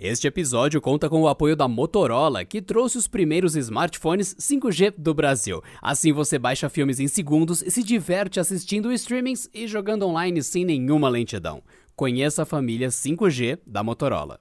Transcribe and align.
Este 0.00 0.28
episódio 0.28 0.80
conta 0.80 1.10
com 1.10 1.22
o 1.22 1.26
apoio 1.26 1.56
da 1.56 1.66
Motorola, 1.66 2.44
que 2.44 2.62
trouxe 2.62 2.96
os 2.96 3.08
primeiros 3.08 3.56
smartphones 3.56 4.32
5G 4.36 4.94
do 4.96 5.12
Brasil. 5.12 5.60
Assim 5.82 6.12
você 6.12 6.38
baixa 6.38 6.68
filmes 6.68 7.00
em 7.00 7.08
segundos 7.08 7.62
e 7.62 7.70
se 7.72 7.82
diverte 7.82 8.38
assistindo 8.38 8.92
streamings 8.92 9.50
e 9.52 9.66
jogando 9.66 10.06
online 10.06 10.40
sem 10.40 10.64
nenhuma 10.64 11.08
lentidão. 11.08 11.64
Conheça 11.96 12.44
a 12.44 12.46
família 12.46 12.90
5G 12.90 13.58
da 13.66 13.82
Motorola. 13.82 14.38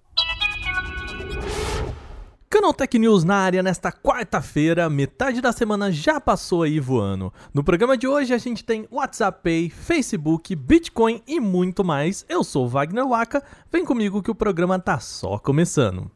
Canaltech 2.50 2.98
News 2.98 3.26
na 3.26 3.36
área 3.36 3.62
nesta 3.62 3.92
quarta-feira, 3.92 4.90
metade 4.90 5.42
da 5.42 5.52
semana 5.52 5.92
já 5.92 6.18
passou 6.18 6.64
aí 6.64 6.80
voando. 6.80 7.32
No 7.54 7.62
programa 7.62 7.98
de 7.98 8.08
hoje 8.08 8.34
a 8.34 8.38
gente 8.38 8.64
tem 8.64 8.88
WhatsApp 8.90 9.42
Pay, 9.44 9.70
Facebook, 9.70 10.56
Bitcoin 10.56 11.22
e 11.28 11.42
muito 11.42 11.84
mais. 11.84 12.26
Eu 12.30 12.46
sou 12.46 12.66
Wagner 12.66 13.06
Waka, 13.06 13.44
vem 13.70 13.84
comigo 13.84 14.24
que 14.24 14.32
o 14.32 14.36
programa 14.36 14.80
tá 14.80 14.98
só 14.98 15.38
começando. 15.38 16.10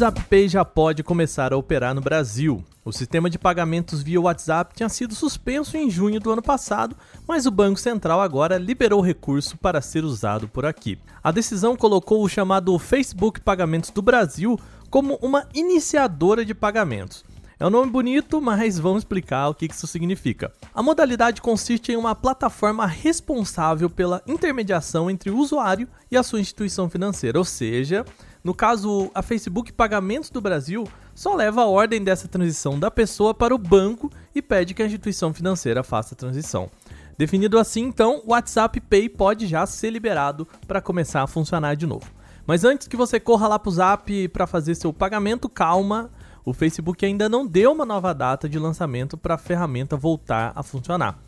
WhatsApp 0.00 0.48
já 0.48 0.64
pode 0.64 1.02
começar 1.02 1.52
a 1.52 1.58
operar 1.58 1.94
no 1.94 2.00
Brasil. 2.00 2.64
O 2.82 2.90
sistema 2.90 3.28
de 3.28 3.38
pagamentos 3.38 4.02
via 4.02 4.18
WhatsApp 4.18 4.74
tinha 4.74 4.88
sido 4.88 5.14
suspenso 5.14 5.76
em 5.76 5.90
junho 5.90 6.18
do 6.18 6.30
ano 6.30 6.40
passado, 6.40 6.96
mas 7.28 7.44
o 7.44 7.50
Banco 7.50 7.78
Central 7.78 8.18
agora 8.18 8.56
liberou 8.56 9.00
o 9.00 9.04
recurso 9.04 9.58
para 9.58 9.82
ser 9.82 10.02
usado 10.02 10.48
por 10.48 10.64
aqui. 10.64 10.98
A 11.22 11.30
decisão 11.30 11.76
colocou 11.76 12.24
o 12.24 12.28
chamado 12.30 12.78
Facebook 12.78 13.40
Pagamentos 13.40 13.90
do 13.90 14.00
Brasil 14.00 14.58
como 14.88 15.18
uma 15.20 15.46
iniciadora 15.52 16.46
de 16.46 16.54
pagamentos. 16.54 17.22
É 17.58 17.66
um 17.66 17.70
nome 17.70 17.92
bonito, 17.92 18.40
mas 18.40 18.78
vamos 18.78 19.02
explicar 19.02 19.50
o 19.50 19.54
que 19.54 19.66
isso 19.66 19.86
significa. 19.86 20.50
A 20.74 20.82
modalidade 20.82 21.42
consiste 21.42 21.92
em 21.92 21.96
uma 21.96 22.14
plataforma 22.14 22.86
responsável 22.86 23.90
pela 23.90 24.22
intermediação 24.26 25.10
entre 25.10 25.28
o 25.28 25.36
usuário 25.36 25.86
e 26.10 26.16
a 26.16 26.22
sua 26.22 26.40
instituição 26.40 26.88
financeira, 26.88 27.38
ou 27.38 27.44
seja, 27.44 28.02
no 28.42 28.54
caso, 28.54 29.10
a 29.14 29.22
Facebook 29.22 29.72
Pagamentos 29.72 30.30
do 30.30 30.40
Brasil 30.40 30.88
só 31.14 31.34
leva 31.34 31.62
a 31.62 31.66
ordem 31.66 32.02
dessa 32.02 32.26
transição 32.26 32.78
da 32.78 32.90
pessoa 32.90 33.34
para 33.34 33.54
o 33.54 33.58
banco 33.58 34.10
e 34.34 34.40
pede 34.40 34.72
que 34.72 34.82
a 34.82 34.86
instituição 34.86 35.34
financeira 35.34 35.82
faça 35.82 36.14
a 36.14 36.16
transição. 36.16 36.70
Definido 37.18 37.58
assim, 37.58 37.82
então, 37.82 38.22
o 38.24 38.30
WhatsApp 38.30 38.80
Pay 38.80 39.10
pode 39.10 39.46
já 39.46 39.66
ser 39.66 39.90
liberado 39.90 40.48
para 40.66 40.80
começar 40.80 41.22
a 41.22 41.26
funcionar 41.26 41.74
de 41.74 41.86
novo. 41.86 42.10
Mas 42.46 42.64
antes 42.64 42.88
que 42.88 42.96
você 42.96 43.20
corra 43.20 43.46
lá 43.46 43.58
para 43.58 43.68
o 43.68 43.72
Zap 43.72 44.28
para 44.28 44.46
fazer 44.46 44.74
seu 44.74 44.90
pagamento, 44.90 45.46
calma, 45.46 46.10
o 46.42 46.54
Facebook 46.54 47.04
ainda 47.04 47.28
não 47.28 47.46
deu 47.46 47.72
uma 47.72 47.84
nova 47.84 48.14
data 48.14 48.48
de 48.48 48.58
lançamento 48.58 49.18
para 49.18 49.34
a 49.34 49.38
ferramenta 49.38 49.98
voltar 49.98 50.52
a 50.56 50.62
funcionar. 50.62 51.18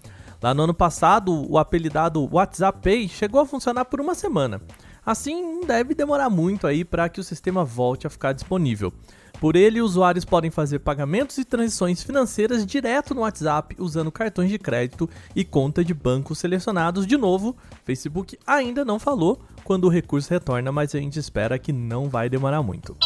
Lá 0.43 0.55
no 0.55 0.63
ano 0.63 0.75
passado, 0.75 1.47
o 1.49 1.59
apelidado 1.59 2.27
WhatsApp 2.33 2.81
Pay 2.83 3.09
chegou 3.09 3.41
a 3.41 3.47
funcionar 3.47 3.85
por 3.85 4.01
uma 4.01 4.15
semana. 4.15 4.63
Assim, 5.05 5.43
não 5.43 5.67
deve 5.67 5.95
demorar 5.95 6.31
muito 6.31 6.67
aí 6.67 6.85
para 6.85 7.09
que 7.09 7.21
o 7.21 7.25
sistema 7.25 7.65
volte 7.65 8.07
a 8.07 8.11
ficar 8.11 8.33
disponível. 8.33 8.93
Por 9.41 9.57
ele, 9.57 9.81
usuários 9.81 10.25
podem 10.25 10.53
fazer 10.53 10.79
pagamentos 10.79 11.37
e 11.39 11.45
transições 11.45 12.01
financeiras 12.01 12.65
direto 12.65 13.13
no 13.13 13.23
WhatsApp 13.23 13.75
usando 13.77 14.13
cartões 14.13 14.49
de 14.49 14.57
crédito 14.57 15.11
e 15.35 15.45
conta 15.45 15.85
de 15.85 15.93
banco 15.93 16.33
selecionados. 16.33 17.05
De 17.05 17.17
novo, 17.17 17.57
Facebook 17.85 18.39
ainda 18.47 18.85
não 18.85 19.01
falou 19.01 19.41
quando 19.65 19.87
o 19.87 19.89
recurso 19.89 20.31
retorna, 20.31 20.71
mas 20.71 20.95
a 20.95 20.99
gente 21.01 21.19
espera 21.19 21.59
que 21.59 21.73
não 21.73 22.09
vai 22.09 22.29
demorar 22.29 22.63
muito. 22.63 22.97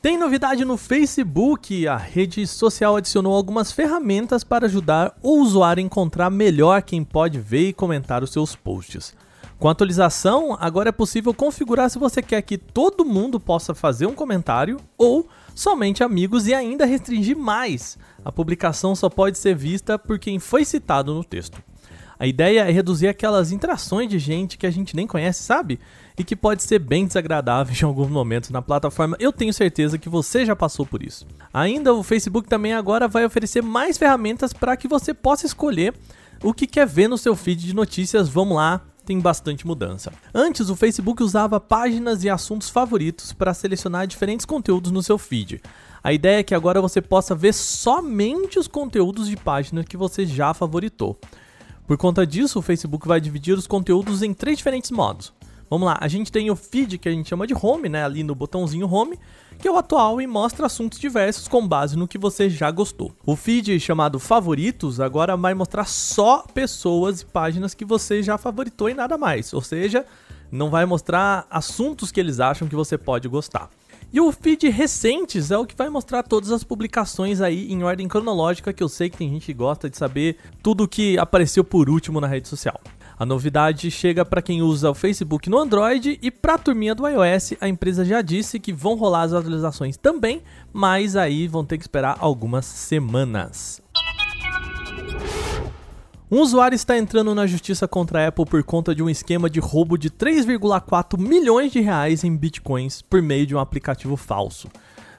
Tem 0.00 0.16
novidade 0.16 0.64
no 0.64 0.78
Facebook. 0.78 1.86
A 1.86 1.98
rede 1.98 2.46
social 2.46 2.96
adicionou 2.96 3.34
algumas 3.34 3.70
ferramentas 3.70 4.42
para 4.42 4.64
ajudar 4.64 5.14
o 5.22 5.42
usuário 5.42 5.82
a 5.82 5.84
encontrar 5.84 6.30
melhor 6.30 6.80
quem 6.80 7.04
pode 7.04 7.38
ver 7.38 7.68
e 7.68 7.72
comentar 7.74 8.22
os 8.22 8.32
seus 8.32 8.56
posts. 8.56 9.14
Com 9.58 9.68
a 9.68 9.72
atualização, 9.72 10.56
agora 10.60 10.90
é 10.90 10.92
possível 10.92 11.34
configurar 11.34 11.90
se 11.90 11.98
você 11.98 12.22
quer 12.22 12.42
que 12.42 12.56
todo 12.56 13.04
mundo 13.04 13.40
possa 13.40 13.74
fazer 13.74 14.06
um 14.06 14.14
comentário 14.14 14.78
ou 14.96 15.28
somente 15.54 16.04
amigos 16.04 16.46
e 16.46 16.54
ainda 16.54 16.86
restringir 16.86 17.36
mais. 17.36 17.98
A 18.24 18.30
publicação 18.30 18.94
só 18.94 19.08
pode 19.08 19.36
ser 19.36 19.56
vista 19.56 19.98
por 19.98 20.18
quem 20.18 20.38
foi 20.38 20.64
citado 20.64 21.12
no 21.12 21.24
texto. 21.24 21.60
A 22.20 22.26
ideia 22.26 22.68
é 22.68 22.70
reduzir 22.70 23.06
aquelas 23.06 23.52
interações 23.52 24.08
de 24.08 24.18
gente 24.18 24.58
que 24.58 24.66
a 24.66 24.70
gente 24.70 24.96
nem 24.96 25.06
conhece, 25.06 25.42
sabe? 25.42 25.78
E 26.16 26.24
que 26.24 26.34
pode 26.34 26.64
ser 26.64 26.80
bem 26.80 27.06
desagradável 27.06 27.76
em 27.80 27.84
alguns 27.84 28.08
momentos 28.08 28.50
na 28.50 28.60
plataforma. 28.60 29.16
Eu 29.20 29.32
tenho 29.32 29.52
certeza 29.52 29.98
que 29.98 30.08
você 30.08 30.44
já 30.44 30.56
passou 30.56 30.84
por 30.84 31.00
isso. 31.00 31.26
Ainda 31.54 31.94
o 31.94 32.02
Facebook 32.02 32.48
também 32.48 32.72
agora 32.72 33.06
vai 33.06 33.24
oferecer 33.24 33.62
mais 33.62 33.96
ferramentas 33.96 34.52
para 34.52 34.76
que 34.76 34.88
você 34.88 35.14
possa 35.14 35.46
escolher 35.46 35.94
o 36.42 36.52
que 36.52 36.66
quer 36.66 36.86
ver 36.86 37.08
no 37.08 37.16
seu 37.16 37.36
feed 37.36 37.64
de 37.64 37.74
notícias. 37.74 38.28
Vamos 38.28 38.56
lá, 38.56 38.80
tem 39.08 39.18
bastante 39.18 39.66
mudança. 39.66 40.12
Antes, 40.34 40.68
o 40.68 40.76
Facebook 40.76 41.22
usava 41.22 41.58
páginas 41.58 42.24
e 42.24 42.28
assuntos 42.28 42.68
favoritos 42.68 43.32
para 43.32 43.54
selecionar 43.54 44.06
diferentes 44.06 44.44
conteúdos 44.44 44.92
no 44.92 45.02
seu 45.02 45.16
feed. 45.16 45.62
A 46.04 46.12
ideia 46.12 46.40
é 46.40 46.42
que 46.42 46.54
agora 46.54 46.78
você 46.78 47.00
possa 47.00 47.34
ver 47.34 47.54
somente 47.54 48.58
os 48.58 48.68
conteúdos 48.68 49.26
de 49.26 49.34
páginas 49.34 49.86
que 49.86 49.96
você 49.96 50.26
já 50.26 50.52
favoritou. 50.52 51.18
Por 51.86 51.96
conta 51.96 52.26
disso, 52.26 52.58
o 52.58 52.62
Facebook 52.62 53.08
vai 53.08 53.18
dividir 53.18 53.56
os 53.56 53.66
conteúdos 53.66 54.22
em 54.22 54.34
três 54.34 54.58
diferentes 54.58 54.90
modos. 54.90 55.32
Vamos 55.70 55.86
lá, 55.86 55.98
a 56.00 56.08
gente 56.08 56.32
tem 56.32 56.50
o 56.50 56.56
feed 56.56 56.98
que 56.98 57.08
a 57.08 57.12
gente 57.12 57.28
chama 57.28 57.46
de 57.46 57.54
home, 57.54 57.88
né, 57.88 58.04
ali 58.04 58.22
no 58.22 58.34
botãozinho 58.34 58.90
home, 58.90 59.18
que 59.58 59.68
é 59.68 59.70
o 59.70 59.76
atual 59.76 60.20
e 60.20 60.26
mostra 60.26 60.66
assuntos 60.66 60.98
diversos 60.98 61.46
com 61.46 61.66
base 61.66 61.96
no 61.96 62.08
que 62.08 62.16
você 62.16 62.48
já 62.48 62.70
gostou. 62.70 63.12
O 63.26 63.36
feed 63.36 63.78
chamado 63.78 64.18
favoritos 64.18 65.00
agora 65.00 65.36
vai 65.36 65.52
mostrar 65.52 65.84
só 65.84 66.44
pessoas 66.54 67.20
e 67.20 67.26
páginas 67.26 67.74
que 67.74 67.84
você 67.84 68.22
já 68.22 68.38
favoritou 68.38 68.88
e 68.88 68.94
nada 68.94 69.18
mais, 69.18 69.52
ou 69.52 69.60
seja, 69.60 70.06
não 70.50 70.70
vai 70.70 70.86
mostrar 70.86 71.46
assuntos 71.50 72.10
que 72.10 72.18
eles 72.18 72.40
acham 72.40 72.66
que 72.66 72.76
você 72.76 72.96
pode 72.96 73.28
gostar. 73.28 73.68
E 74.10 74.20
o 74.22 74.32
feed 74.32 74.70
recentes 74.70 75.50
é 75.50 75.58
o 75.58 75.66
que 75.66 75.76
vai 75.76 75.90
mostrar 75.90 76.22
todas 76.22 76.50
as 76.50 76.64
publicações 76.64 77.42
aí 77.42 77.70
em 77.70 77.82
ordem 77.82 78.08
cronológica, 78.08 78.72
que 78.72 78.82
eu 78.82 78.88
sei 78.88 79.10
que 79.10 79.18
tem 79.18 79.28
gente 79.28 79.44
que 79.44 79.52
gosta 79.52 79.90
de 79.90 79.98
saber 79.98 80.38
tudo 80.62 80.88
que 80.88 81.18
apareceu 81.18 81.62
por 81.62 81.90
último 81.90 82.18
na 82.18 82.26
rede 82.26 82.48
social. 82.48 82.80
A 83.18 83.26
novidade 83.26 83.90
chega 83.90 84.24
para 84.24 84.40
quem 84.40 84.62
usa 84.62 84.88
o 84.88 84.94
Facebook 84.94 85.50
no 85.50 85.58
Android 85.58 86.20
e 86.22 86.30
para 86.30 86.54
a 86.54 86.58
turminha 86.58 86.94
do 86.94 87.04
iOS, 87.04 87.54
a 87.60 87.68
empresa 87.68 88.04
já 88.04 88.22
disse 88.22 88.60
que 88.60 88.72
vão 88.72 88.94
rolar 88.94 89.22
as 89.22 89.32
atualizações 89.32 89.96
também, 89.96 90.40
mas 90.72 91.16
aí 91.16 91.48
vão 91.48 91.64
ter 91.64 91.78
que 91.78 91.82
esperar 91.82 92.16
algumas 92.20 92.64
semanas. 92.64 93.82
Um 96.30 96.40
usuário 96.40 96.76
está 96.76 96.96
entrando 96.96 97.34
na 97.34 97.44
justiça 97.44 97.88
contra 97.88 98.22
a 98.22 98.28
Apple 98.28 98.44
por 98.46 98.62
conta 98.62 98.94
de 98.94 99.02
um 99.02 99.10
esquema 99.10 99.50
de 99.50 99.58
roubo 99.58 99.98
de 99.98 100.10
3,4 100.10 101.18
milhões 101.18 101.72
de 101.72 101.80
reais 101.80 102.22
em 102.22 102.36
bitcoins 102.36 103.02
por 103.02 103.20
meio 103.20 103.44
de 103.44 103.56
um 103.56 103.58
aplicativo 103.58 104.16
falso. 104.16 104.68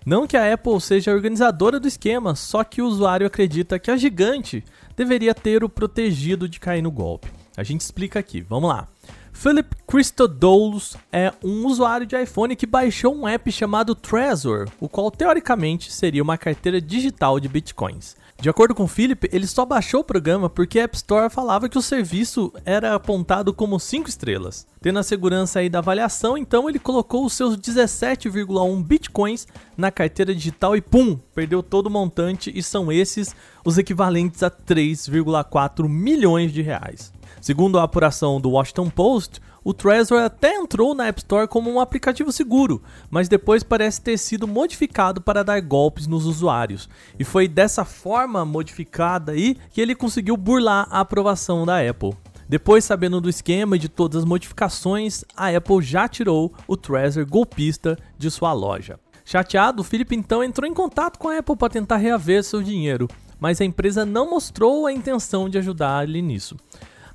Não 0.06 0.26
que 0.26 0.38
a 0.38 0.54
Apple 0.54 0.80
seja 0.80 1.12
a 1.12 1.14
organizadora 1.16 1.82
do 1.82 1.88
esquema, 1.88 2.34
só 2.34 2.64
que 2.64 2.82
o 2.82 2.88
usuário 2.88 3.28
acredita 3.28 3.78
que 3.78 3.92
a 3.92 3.98
gigante 3.98 4.64
deveria 4.96 5.36
ter 5.36 5.66
o 5.66 5.70
protegido 5.70 6.48
de 6.48 6.62
cair 6.62 6.82
no 6.82 6.92
golpe. 6.92 7.39
A 7.60 7.64
gente 7.64 7.82
explica 7.82 8.18
aqui, 8.20 8.40
vamos 8.40 8.70
lá. 8.70 8.88
Philip 9.34 9.76
Christodoulos 9.86 10.96
é 11.12 11.34
um 11.44 11.68
usuário 11.68 12.06
de 12.06 12.16
iPhone 12.16 12.56
que 12.56 12.66
baixou 12.66 13.14
um 13.14 13.28
app 13.28 13.52
chamado 13.52 13.94
Trezor, 13.94 14.70
o 14.80 14.88
qual 14.88 15.12
teoricamente 15.12 15.92
seria 15.92 16.24
uma 16.24 16.38
carteira 16.38 16.80
digital 16.80 17.38
de 17.38 17.50
bitcoins. 17.50 18.16
De 18.42 18.50
acordo 18.50 18.74
com 18.74 18.86
o 18.86 18.88
Philip, 18.88 19.30
ele 19.34 19.46
só 19.46 19.66
baixou 19.66 20.00
o 20.00 20.04
programa 20.04 20.50
porque 20.50 20.80
a 20.80 20.84
App 20.84 20.96
Store 20.96 21.30
falava 21.30 21.68
que 21.68 21.78
o 21.78 21.82
serviço 21.82 22.54
era 22.64 22.96
apontado 22.96 23.54
como 23.54 23.78
5 23.78 24.08
estrelas. 24.08 24.66
Tendo 24.82 24.98
a 24.98 25.04
segurança 25.04 25.60
aí 25.60 25.68
da 25.68 25.80
avaliação, 25.80 26.38
então 26.38 26.70
ele 26.70 26.80
colocou 26.80 27.26
os 27.26 27.34
seus 27.34 27.58
17,1 27.58 28.82
bitcoins 28.82 29.46
na 29.76 29.92
carteira 29.92 30.34
digital 30.34 30.74
e 30.74 30.80
pum, 30.80 31.18
perdeu 31.36 31.62
todo 31.62 31.88
o 31.88 31.90
montante 31.92 32.50
e 32.56 32.64
são 32.64 32.90
esses 32.90 33.36
os 33.66 33.78
equivalentes 33.78 34.42
a 34.42 34.50
3,4 34.50 35.90
milhões 35.90 36.54
de 36.54 36.62
reais. 36.62 37.12
Segundo 37.42 37.78
a 37.78 37.84
apuração 37.84 38.40
do 38.40 38.52
Washington 38.52 38.90
Post, 38.90 39.42
o 39.70 39.74
Trezor 39.74 40.24
até 40.24 40.56
entrou 40.56 40.96
na 40.96 41.06
App 41.06 41.20
Store 41.20 41.48
como 41.48 41.70
um 41.70 41.80
aplicativo 41.80 42.32
seguro, 42.32 42.82
mas 43.08 43.30
depois 43.30 43.62
parece 43.62 44.02
ter 44.02 44.18
sido 44.18 44.48
modificado 44.48 45.22
para 45.22 45.44
dar 45.44 45.62
golpes 45.62 46.08
nos 46.08 46.26
usuários. 46.26 46.90
E 47.20 47.24
foi 47.24 47.48
dessa 47.48 47.86
forma 47.86 48.44
modificada 48.44 49.34
aí 49.34 49.56
que 49.70 49.80
ele 49.80 49.94
conseguiu 49.94 50.36
burlar 50.36 50.88
a 50.90 51.02
aprovação 51.02 51.68
da 51.68 51.88
Apple. 51.88 52.16
Depois, 52.48 52.84
sabendo 52.84 53.22
do 53.22 53.30
esquema 53.30 53.76
e 53.76 53.80
de 53.80 53.88
todas 53.88 54.24
as 54.24 54.26
modificações, 54.26 55.24
a 55.38 55.56
Apple 55.56 55.84
já 55.84 56.08
tirou 56.08 56.52
o 56.68 56.76
Trezor 56.76 57.28
golpista 57.28 57.96
de 58.18 58.32
sua 58.32 58.52
loja. 58.54 59.00
Chateado, 59.24 59.84
o 59.84 59.86
Philip 59.86 60.16
então 60.16 60.44
entrou 60.44 60.68
em 60.68 60.74
contato 60.74 61.20
com 61.20 61.28
a 61.28 61.38
Apple 61.38 61.56
para 61.56 61.70
tentar 61.70 61.98
reaver 61.98 62.44
seu 62.44 62.64
dinheiro, 62.64 63.08
mas 63.40 63.62
a 63.62 63.66
empresa 63.66 64.04
não 64.04 64.32
mostrou 64.32 64.88
a 64.88 64.92
intenção 64.92 65.48
de 65.48 65.60
ajudar 65.60 66.10
ele 66.10 66.24
nisso. 66.24 66.58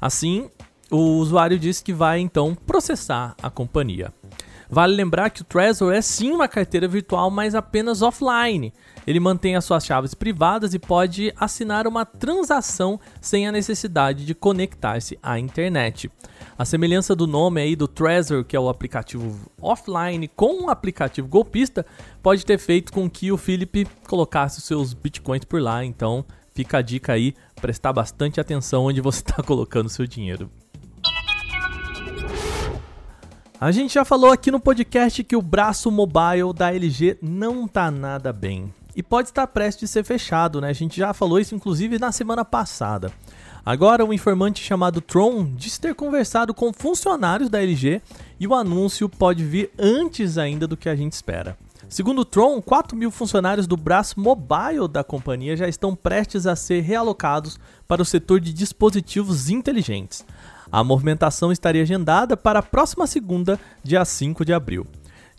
Assim, 0.01 0.49
o 0.91 1.19
usuário 1.19 1.59
disse 1.59 1.83
que 1.83 1.93
vai 1.93 2.21
então 2.21 2.55
processar 2.55 3.35
a 3.43 3.51
companhia. 3.51 4.13
Vale 4.69 4.95
lembrar 4.95 5.31
que 5.31 5.43
o 5.43 5.45
Trezor 5.45 5.93
é 5.93 6.01
sim 6.01 6.33
uma 6.33 6.49
carteira 6.49 6.89
virtual, 6.89 7.31
mas 7.31 7.55
apenas 7.55 8.03
offline. 8.03 8.73
Ele 9.07 9.21
mantém 9.21 9.57
as 9.57 9.65
suas 9.65 9.85
chaves 9.85 10.15
privadas 10.15 10.73
e 10.75 10.79
pode 10.79 11.33
assinar 11.37 11.87
uma 11.87 12.05
transação 12.07 12.99
sem 13.21 13.47
a 13.47 13.53
necessidade 13.53 14.25
de 14.25 14.35
conectar-se 14.35 15.19
à 15.23 15.39
internet. 15.39 16.11
A 16.57 16.65
semelhança 16.65 17.15
do 17.15 17.27
nome 17.27 17.61
aí 17.61 17.77
do 17.77 17.87
Trezor, 17.87 18.45
que 18.45 18.57
é 18.57 18.61
o 18.61 18.69
aplicativo 18.69 19.49
offline, 19.61 20.27
com 20.29 20.65
o 20.65 20.71
aplicativo 20.71 21.29
golpista, 21.29 21.85
pode 22.23 22.47
ter 22.47 22.59
feito 22.59 22.93
com 22.93 23.09
que 23.09 23.31
o 23.31 23.37
Felipe 23.37 23.87
colocasse 24.09 24.59
os 24.59 24.65
seus 24.65 24.95
bitcoins 24.95 25.45
por 25.45 25.61
lá. 25.61 25.85
Então, 25.85 26.25
fica 26.55 26.79
a 26.79 26.83
dica 26.83 27.13
aí, 27.13 27.35
prestar 27.61 27.93
bastante 27.93 28.41
atenção 28.41 28.85
onde 28.85 29.01
você 29.01 29.21
está 29.21 29.43
colocando 29.45 29.89
seu 29.89 30.07
dinheiro. 30.07 30.51
A 33.61 33.71
gente 33.71 33.95
já 33.95 34.05
falou 34.05 34.33
aqui 34.33 34.51
no 34.51 34.59
podcast 34.59 35.23
que 35.23 35.37
o 35.37 35.41
braço 35.41 35.89
mobile 35.89 36.53
da 36.53 36.75
LG 36.75 37.19
não 37.23 37.69
tá 37.69 37.89
nada 37.89 38.33
bem. 38.33 38.75
E 38.97 39.03
pode 39.03 39.29
estar 39.29 39.47
prestes 39.47 39.91
a 39.91 39.93
ser 39.93 40.05
fechado, 40.05 40.61
né? 40.61 40.69
A 40.69 40.73
gente 40.73 40.97
já 40.97 41.15
falou 41.15 41.39
isso 41.39 41.55
inclusive 41.55 41.99
na 41.99 42.11
semana 42.11 42.45
passada. 42.45 43.13
Agora, 43.65 44.05
um 44.05 44.13
informante 44.13 44.63
chamado 44.63 45.01
Tron 45.01 45.45
disse 45.55 45.81
ter 45.81 45.95
conversado 45.95 46.53
com 46.53 46.73
funcionários 46.73 47.49
da 47.49 47.63
LG 47.63 48.03
e 48.41 48.47
o 48.47 48.55
anúncio 48.55 49.09
pode 49.09 49.45
vir 49.45 49.71
antes 49.79 50.37
ainda 50.37 50.67
do 50.67 50.77
que 50.77 50.89
a 50.89 50.97
gente 50.97 51.13
espera. 51.13 51.57
Segundo 51.89 52.23
o 52.23 52.25
Tron, 52.25 52.61
4 52.61 52.97
mil 52.97 53.11
funcionários 53.11 53.69
do 53.69 53.77
braço 53.77 54.19
mobile 54.19 54.89
da 54.91 55.05
companhia 55.05 55.57
já 55.57 55.69
estão 55.69 55.95
prestes 55.95 56.45
a 56.45 56.57
ser 56.57 56.81
realocados 56.81 57.59
para 57.87 58.03
o 58.03 58.05
setor 58.05 58.41
de 58.41 58.53
dispositivos 58.53 59.49
inteligentes. 59.49 60.25
A 60.71 60.83
movimentação 60.83 61.53
estaria 61.53 61.83
agendada 61.83 62.37
para 62.37 62.59
a 62.59 62.63
próxima 62.63 63.07
segunda, 63.07 63.59
dia 63.83 64.05
5 64.05 64.45
de 64.45 64.53
abril. 64.53 64.87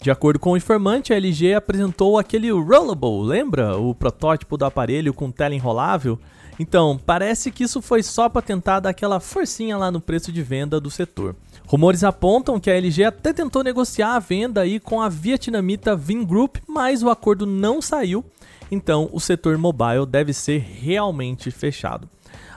De 0.01 0.11
acordo 0.11 0.39
com 0.39 0.51
o 0.51 0.57
informante, 0.57 1.13
a 1.13 1.17
LG 1.17 1.53
apresentou 1.53 2.19
aquele 2.19 2.51
Rollable, 2.51 3.23
lembra? 3.25 3.77
O 3.77 3.95
protótipo 3.95 4.57
do 4.57 4.65
aparelho 4.65 5.13
com 5.13 5.31
tela 5.31 5.55
enrolável? 5.55 6.19
Então, 6.59 6.99
parece 7.05 7.51
que 7.51 7.63
isso 7.63 7.81
foi 7.81 8.01
só 8.01 8.29
para 8.29 8.41
tentar 8.41 8.79
dar 8.79 8.89
aquela 8.89 9.19
forcinha 9.19 9.77
lá 9.77 9.91
no 9.91 9.99
preço 9.99 10.31
de 10.31 10.41
venda 10.41 10.79
do 10.79 10.89
setor. 10.89 11.35
Rumores 11.67 12.03
apontam 12.03 12.59
que 12.59 12.69
a 12.69 12.75
LG 12.75 13.03
até 13.03 13.33
tentou 13.33 13.63
negociar 13.63 14.15
a 14.15 14.19
venda 14.19 14.61
aí 14.61 14.79
com 14.79 15.01
a 15.01 15.09
vietnamita 15.09 15.95
Vingroup, 15.95 16.57
mas 16.67 17.01
o 17.01 17.09
acordo 17.09 17.45
não 17.45 17.81
saiu, 17.81 18.23
então 18.71 19.09
o 19.11 19.19
setor 19.19 19.57
mobile 19.57 20.05
deve 20.05 20.31
ser 20.31 20.59
realmente 20.59 21.49
fechado. 21.51 22.07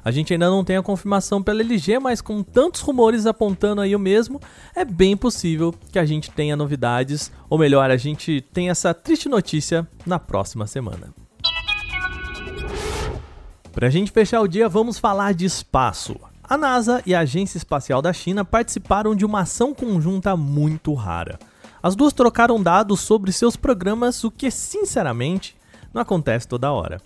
A 0.05 0.11
gente 0.11 0.33
ainda 0.33 0.49
não 0.49 0.65
tem 0.65 0.77
a 0.77 0.83
confirmação 0.83 1.43
pela 1.43 1.61
LG, 1.61 1.99
mas 1.99 2.21
com 2.21 2.43
tantos 2.43 2.81
rumores 2.81 3.27
apontando 3.27 3.81
aí 3.81 3.95
o 3.95 3.99
mesmo, 3.99 4.41
é 4.75 4.85
bem 4.85 5.17
possível 5.17 5.75
que 5.93 5.99
a 5.99 6.05
gente 6.05 6.31
tenha 6.31 6.57
novidades, 6.57 7.33
ou 7.49 7.59
melhor, 7.59 7.91
a 7.91 7.97
gente 7.97 8.41
tenha 8.53 8.71
essa 8.71 8.95
triste 8.95 9.29
notícia 9.29 9.87
na 10.07 10.19
próxima 10.19 10.67
semana. 10.67 11.13
Para 13.73 13.87
a 13.87 13.91
gente 13.91 14.11
fechar 14.11 14.41
o 14.41 14.49
dia, 14.49 14.69
vamos 14.69 14.99
falar 14.99 15.35
de 15.35 15.45
espaço. 15.45 16.17
A 16.43 16.57
NASA 16.57 17.03
e 17.05 17.15
a 17.15 17.21
Agência 17.21 17.59
Espacial 17.59 18.01
da 18.01 18.13
China 18.13 18.45
participaram 18.45 19.15
de 19.15 19.25
uma 19.25 19.43
ação 19.43 19.75
conjunta 19.75 20.37
muito 20.37 20.95
rara. 20.95 21.39
As 21.83 21.95
duas 21.95 22.13
trocaram 22.13 22.61
dados 22.63 23.01
sobre 23.01 23.31
seus 23.31 23.55
programas, 23.55 24.25
o 24.25 24.31
que, 24.31 24.51
sinceramente, 24.51 25.55
não 25.93 26.03
acontece 26.03 26.49
toda 26.49 26.73
hora. 26.73 27.01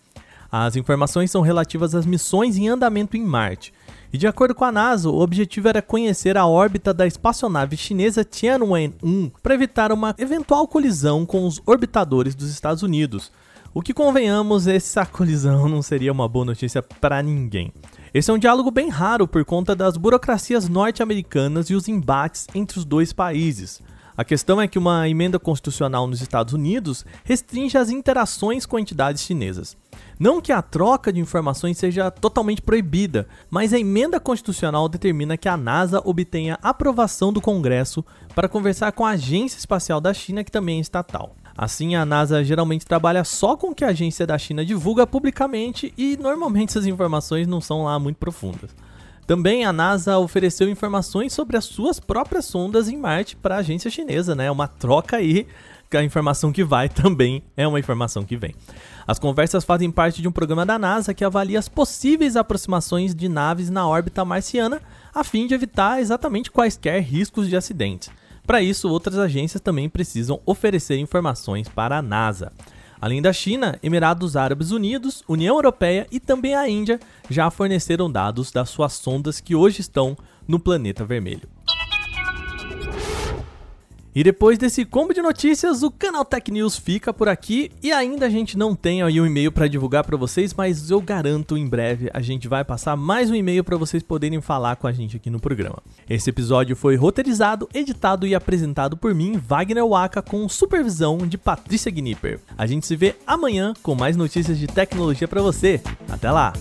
As 0.55 0.77
informações 0.77 1.31
são 1.31 1.41
relativas 1.41 1.95
às 1.95 2.05
missões 2.05 2.59
em 2.59 2.69
andamento 2.69 3.17
em 3.17 3.25
Marte. 3.25 3.73
E 4.13 4.19
de 4.19 4.27
acordo 4.27 4.55
com 4.55 4.67
a 4.67 4.71
NASA, 4.71 5.09
o 5.09 5.23
objetivo 5.23 5.69
era 5.69 5.81
conhecer 5.81 6.37
a 6.37 6.47
órbita 6.47 6.93
da 6.93 7.07
espaçonave 7.07 7.75
chinesa 7.75 8.23
Tianwen-1 8.23 9.33
para 9.43 9.55
evitar 9.55 9.91
uma 9.91 10.15
eventual 10.19 10.69
colisão 10.69 11.25
com 11.25 11.47
os 11.47 11.63
orbitadores 11.65 12.35
dos 12.35 12.51
Estados 12.51 12.83
Unidos, 12.83 13.33
o 13.75 13.81
que 13.81 13.95
convenhamos, 13.95 14.67
essa 14.67 15.07
colisão 15.07 15.67
não 15.67 15.81
seria 15.81 16.13
uma 16.13 16.29
boa 16.29 16.45
notícia 16.45 16.83
para 16.83 17.23
ninguém. 17.23 17.73
Esse 18.13 18.31
é 18.31 18.35
um 18.35 18.39
diálogo 18.39 18.71
bem 18.71 18.91
raro 18.91 19.27
por 19.27 19.43
conta 19.47 19.75
das 19.75 19.97
burocracias 19.97 20.69
norte-americanas 20.69 21.71
e 21.71 21.75
os 21.75 21.89
embates 21.89 22.47
entre 22.55 22.79
os 22.79 22.85
dois 22.85 23.15
países. 23.15 23.81
A 24.17 24.25
questão 24.25 24.61
é 24.61 24.69
que 24.69 24.79
uma 24.79 25.09
emenda 25.09 25.39
constitucional 25.39 26.07
nos 26.07 26.21
Estados 26.21 26.53
Unidos 26.53 27.05
restringe 27.25 27.79
as 27.79 27.89
interações 27.89 28.67
com 28.67 28.79
entidades 28.79 29.23
chinesas. 29.23 29.77
Não 30.19 30.41
que 30.41 30.53
a 30.53 30.61
troca 30.61 31.13
de 31.13 31.21
informações 31.21 31.79
seja 31.79 32.11
totalmente 32.11 32.61
proibida, 32.61 33.27
mas 33.51 33.73
a 33.73 33.79
emenda 33.79 34.21
constitucional 34.21 34.89
determina 34.89 35.37
que 35.37 35.49
a 35.49 35.57
NASA 35.57 36.03
obtenha 36.05 36.59
aprovação 36.63 37.33
do 37.33 37.41
Congresso 37.41 38.05
para 38.35 38.49
conversar 38.49 38.93
com 38.93 39.05
a 39.05 39.11
Agência 39.11 39.59
Espacial 39.59 40.01
da 40.01 40.13
China, 40.13 40.45
que 40.45 40.53
também 40.53 40.79
é 40.79 40.81
estatal. 40.81 41.35
Assim, 41.57 41.95
a 41.95 42.05
NASA 42.05 42.43
geralmente 42.45 42.87
trabalha 42.87 43.25
só 43.25 43.57
com 43.57 43.69
o 43.69 43.75
que 43.75 43.85
a 43.85 43.89
agência 43.89 44.27
da 44.27 44.39
China 44.39 44.65
divulga 44.65 45.07
publicamente 45.07 45.93
e 45.99 46.17
normalmente 46.17 46.71
essas 46.71 46.87
informações 46.87 47.47
não 47.47 47.61
são 47.61 47.85
lá 47.85 47.99
muito 47.99 48.17
profundas. 48.17 48.71
Também 49.27 49.65
a 49.65 49.73
NASA 49.73 50.19
ofereceu 50.19 50.69
informações 50.69 51.33
sobre 51.33 51.57
as 51.57 51.65
suas 51.65 52.01
próprias 52.01 52.45
sondas 52.45 52.89
em 52.89 52.97
Marte 52.97 53.37
para 53.37 53.57
a 53.57 53.59
agência 53.59 53.91
chinesa, 53.91 54.35
né? 54.35 54.51
Uma 54.51 54.67
troca 54.67 55.17
aí, 55.17 55.47
a 55.97 56.03
informação 56.05 56.53
que 56.53 56.65
vai 56.65 56.89
também 56.91 57.43
é 57.57 57.67
uma 57.67 57.79
informação 57.79 58.25
que 58.25 58.37
vem. 58.37 58.55
As 59.07 59.19
conversas 59.19 59.65
fazem 59.65 59.91
parte 59.91 60.23
de 60.23 60.29
um 60.29 60.33
programa 60.33 60.65
da 60.65 60.79
NASA 60.79 61.15
que 61.15 61.25
avalia 61.25 61.59
as 61.59 61.69
possíveis 61.69 62.37
aproximações 62.37 63.15
de 63.15 63.29
naves 63.29 63.71
na 63.71 63.87
órbita 63.87 64.25
marciana, 64.25 64.81
a 65.15 65.25
fim 65.25 65.47
de 65.47 65.55
evitar 65.55 66.01
exatamente 66.01 66.51
quaisquer 66.51 67.03
riscos 67.03 67.49
de 67.49 67.57
acidentes. 67.57 68.11
Para 68.47 68.61
isso, 68.61 68.89
outras 68.89 69.19
agências 69.19 69.61
também 69.61 69.89
precisam 69.89 70.41
oferecer 70.45 70.99
informações 70.99 71.69
para 71.69 71.99
a 71.99 72.03
NASA. 72.03 72.53
Além 73.03 73.21
da 73.21 73.33
China, 73.33 73.77
Emirados 73.83 74.37
Árabes 74.37 74.71
Unidos, 74.71 75.25
União 75.27 75.57
Europeia 75.57 76.07
e 76.09 76.21
também 76.21 76.55
a 76.55 76.69
Índia 76.69 77.01
já 77.29 77.51
forneceram 77.51 78.09
dados 78.09 78.53
das 78.53 78.71
suas 78.71 78.93
sondas 78.93 79.41
que 79.41 79.57
hoje 79.57 79.81
estão 79.81 80.17
no 80.47 80.61
planeta 80.61 81.05
vermelho. 81.05 81.49
E 84.15 84.23
depois 84.23 84.59
desse 84.59 84.85
combo 84.85 85.15
de 85.15 85.23
notícias, 85.23 85.83
o 85.83 85.91
canal 85.91 86.23
Tech 86.23 86.51
News 86.51 86.77
fica 86.77 87.15
por 87.15 87.31
aqui 87.31 87.71
e 87.83 87.91
ainda 87.91 88.27
a 88.27 88.29
gente 88.29 88.59
não 88.59 88.75
tem 88.75 89.03
aí 89.03 89.19
um 89.19 89.25
e-mail 89.25 89.51
para 89.51 89.67
divulgar 89.67 90.05
para 90.05 90.19
vocês, 90.19 90.53
mas 90.53 90.91
eu 90.91 91.01
garanto 91.01 91.57
em 91.57 91.67
breve 91.67 92.11
a 92.13 92.21
gente 92.21 92.47
vai 92.47 92.63
passar 92.63 92.95
mais 92.95 93.31
um 93.31 93.35
e-mail 93.35 93.65
para 93.65 93.79
vocês 93.79 94.03
poderem 94.03 94.39
falar 94.43 94.77
com 94.77 94.87
a 94.87 94.93
gente 94.93 95.17
aqui 95.17 95.31
no 95.31 95.41
programa. 95.41 95.83
Esse 96.11 96.29
episódio 96.29 96.77
foi 96.77 96.95
roteirizado, 96.95 97.67
editado 97.73 98.27
e 98.27 98.35
apresentado 98.35 98.99
por 98.99 99.15
mim, 99.15 99.39
Wagner 99.39 99.87
Waka, 99.87 100.21
com 100.21 100.47
supervisão 100.47 101.17
de 101.17 101.39
Patrícia 101.39 101.91
Gnipper. 101.91 102.39
A 102.59 102.67
gente 102.67 102.87
se 102.87 102.95
vê 102.95 103.17
amanhã 103.27 103.73
com 103.83 103.95
mais 103.95 104.15
notícias 104.15 104.59
de 104.59 104.67
tecnologia 104.67 105.27
para 105.27 105.41
você. 105.41 105.81
Até 106.11 106.31
lá. 106.31 106.53